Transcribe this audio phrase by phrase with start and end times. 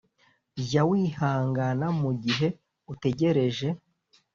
[0.67, 2.47] jya wihangana mu gihe
[2.93, 3.67] utegereje